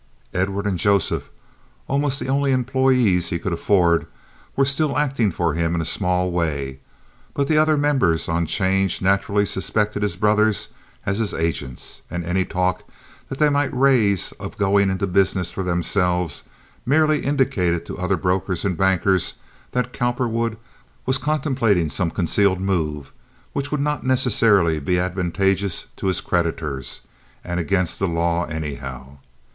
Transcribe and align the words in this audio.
Edward 0.33 0.65
and 0.65 0.79
Joseph, 0.79 1.29
almost 1.87 2.19
the 2.19 2.27
only 2.27 2.51
employees 2.53 3.29
he 3.29 3.37
could 3.37 3.53
afford, 3.53 4.07
were 4.55 4.65
still 4.65 4.97
acting 4.97 5.29
for 5.29 5.53
him 5.53 5.75
in 5.75 5.81
a 5.81 5.85
small 5.85 6.31
way; 6.31 6.79
but 7.35 7.47
the 7.47 7.59
other 7.59 7.77
members 7.77 8.27
on 8.27 8.47
'change 8.47 8.99
naturally 8.99 9.45
suspected 9.45 10.01
his 10.01 10.15
brothers 10.17 10.69
as 11.05 11.19
his 11.19 11.35
agents, 11.35 12.01
and 12.09 12.25
any 12.25 12.43
talk 12.43 12.81
that 13.29 13.37
they 13.37 13.47
might 13.49 13.71
raise 13.77 14.31
of 14.39 14.57
going 14.57 14.89
into 14.89 15.05
business 15.05 15.51
for 15.51 15.61
themselves 15.61 16.41
merely 16.83 17.23
indicated 17.23 17.85
to 17.85 17.95
other 17.99 18.17
brokers 18.17 18.65
and 18.65 18.75
bankers 18.75 19.35
that 19.69 19.93
Cowperwood 19.93 20.57
was 21.05 21.19
contemplating 21.19 21.91
some 21.91 22.09
concealed 22.09 22.59
move 22.59 23.11
which 23.53 23.69
would 23.69 23.79
not 23.81 24.03
necessarily 24.03 24.79
be 24.79 24.97
advantageous 24.97 25.85
to 25.95 26.07
his 26.07 26.21
creditors, 26.21 27.01
and 27.43 27.59
against 27.59 27.99
the 27.99 28.07
law 28.07 28.45
anyhow. 28.47 29.19